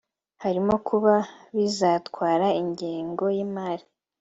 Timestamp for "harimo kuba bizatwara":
0.43-2.47